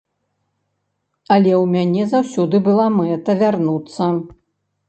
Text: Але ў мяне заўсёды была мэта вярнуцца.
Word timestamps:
Але 1.35 1.51
ў 1.57 1.69
мяне 1.75 2.03
заўсёды 2.13 2.63
была 2.69 2.89
мэта 2.97 3.37
вярнуцца. 3.43 4.13